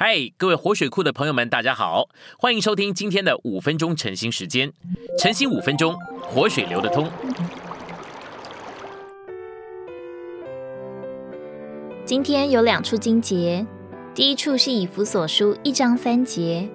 [0.00, 2.08] 嗨，各位活水库的朋友们，大家好，
[2.38, 4.72] 欢迎收听今天的五分钟晨兴时间。
[5.18, 7.10] 晨兴五分钟，活水流得通。
[12.04, 13.66] 今天有两处经节，
[14.14, 16.68] 第一处是以弗所书一章三节，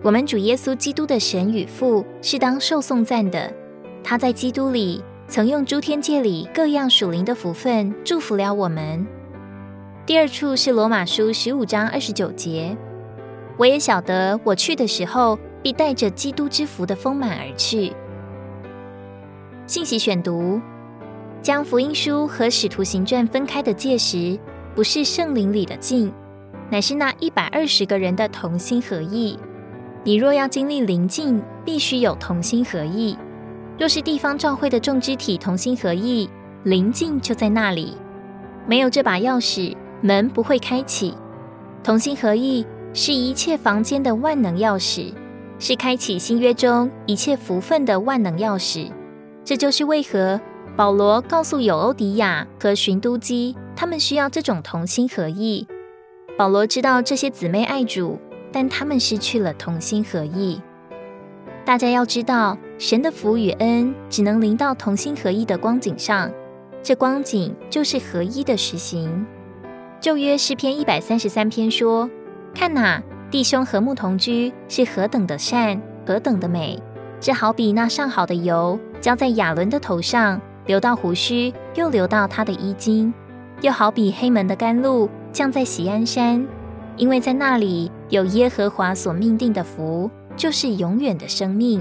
[0.00, 3.52] 我们主耶稣基督的神与父是当受颂赞的，
[4.04, 9.04] 他在基督里曾用诸天界里各样属灵的福分祝福了我们。
[10.04, 12.76] 第二处是罗马书十五章二十九节，
[13.56, 17.92] 我也晓得我去的时候必带着基督之福的丰满而去。
[19.64, 20.60] 信息选读：
[21.40, 24.36] 将福音书和使徒行传分开的界时，
[24.74, 26.12] 不是圣灵里的境，
[26.68, 29.38] 乃是那一百二十个人的同心合意。
[30.02, 33.16] 你若要经历灵境，必须有同心合意。
[33.78, 36.28] 若是地方教会的众肢体同心合意，
[36.64, 37.96] 灵境就在那里。
[38.66, 39.76] 没有这把钥匙。
[40.02, 41.14] 门不会开启，
[41.82, 45.14] 同心合意是一切房间的万能钥匙，
[45.58, 48.90] 是开启新约中一切福分的万能钥匙。
[49.44, 50.40] 这就是为何
[50.76, 55.66] 保罗告诉有欧迪亚和寻都基，他们需要这种同心合意。
[56.36, 58.18] 保罗知道这些姊妹爱主，
[58.50, 60.60] 但他们失去了同心合意。
[61.64, 66.28] 大家要知道，神的福与恩只能临到同心合意的光景上，
[66.82, 69.24] 这光景就是合一的实行。
[70.02, 72.10] 旧约诗篇一百三十三篇说
[72.52, 73.00] ：“看哪，
[73.30, 76.76] 弟兄和睦同居是何等的善，何等的美！
[77.20, 83.12] 这好比那上好的油浇在亚伦的头上，流到胡须，又流到他的衣襟；
[83.60, 86.44] 又好比黑门的甘露降在喜安山，
[86.96, 91.80] 因为在那里有耶和华所命定的福，就是永远的生命。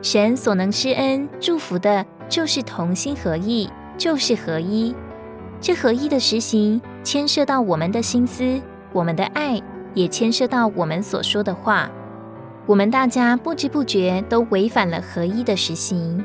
[0.00, 4.94] 神所能施恩祝福的，就是同心合意，就是合一。
[5.60, 8.60] 这合一的实行。”牵涉到我们的心思，
[8.92, 9.60] 我们的爱，
[9.94, 11.90] 也牵涉到我们所说的话。
[12.66, 16.22] 我们大家不知不觉都违反了合一的实行。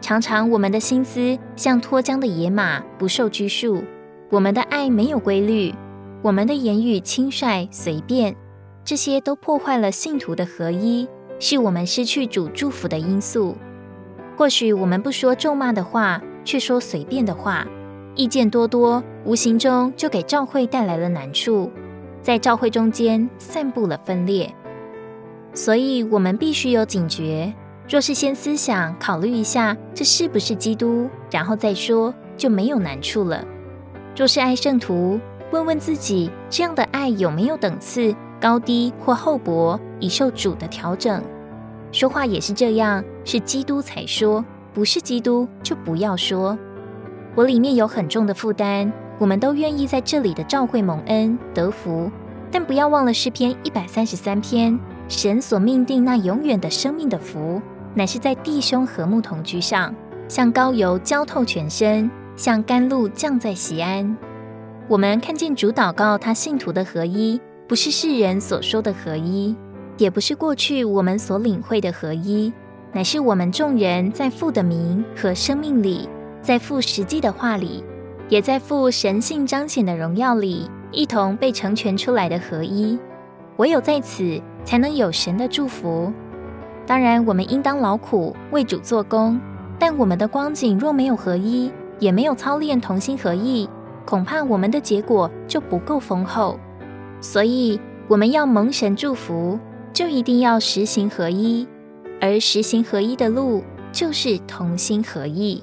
[0.00, 3.82] 常常我们的心思像脱缰的野马，不受拘束；
[4.30, 5.74] 我们的爱没有规律，
[6.22, 8.36] 我们的言语轻率随便，
[8.84, 11.08] 这些都破坏了信徒的合一，
[11.40, 13.56] 是我们失去主祝福的因素。
[14.36, 17.66] 或许我们不说咒骂的话，却说随便的话。
[18.18, 21.70] 意见多多，无形中就给教会带来了难处，
[22.20, 24.52] 在教会中间散布了分裂。
[25.54, 27.54] 所以，我们必须有警觉。
[27.88, 33.44] 若是先思想考虑一下这是不是基督，然后再说，就没有难处了。
[34.16, 35.20] 若是爱圣徒，
[35.52, 41.22] 问问自己，这样的爱有没有等次、高低或厚薄，已受主的调整。
[41.92, 46.58] 说话也是这样，是基督才说，不是基督就不要说。
[47.38, 52.10] 我里面有很重的负担，我们都愿意在这里的召会蒙恩得福，
[52.50, 54.76] 但不要忘了诗篇一百三十三篇，
[55.08, 57.62] 神所命定那永远的生命的福，
[57.94, 59.94] 乃是在弟兄和睦同居上，
[60.26, 64.16] 像膏油浇透全身，像甘露降在西安。
[64.88, 69.54] 我们看见主祷告他信徒的合一，不是世人所说的合一，
[69.96, 72.52] 也不是过去我们所领会的合一，
[72.92, 76.08] 乃是我们众人在父的名和生命里。
[76.48, 77.84] 在父实际的话里，
[78.30, 82.98] 也在父神性彰显的荣耀里，一同被成全出来的合一。
[83.58, 86.10] 唯有在此，才能有神的祝福。
[86.86, 89.38] 当然，我们应当劳苦为主做工，
[89.78, 93.68] 但我们的光景若没有合一，也没有操练同心合意，
[94.06, 96.58] 恐怕我们的结果就不够丰厚。
[97.20, 97.78] 所以，
[98.08, 99.60] 我们要蒙神祝福，
[99.92, 101.68] 就一定要实行合一，
[102.22, 105.62] 而实行合一的路，就是同心合意。